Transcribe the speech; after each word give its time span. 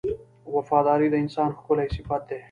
•وفاداري 0.55 1.07
د 1.11 1.15
انسان 1.23 1.49
ښکلی 1.57 1.87
صفت 1.95 2.21
دی. 2.29 2.37